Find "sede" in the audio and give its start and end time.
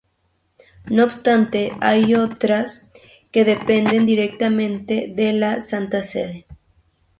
6.03-6.47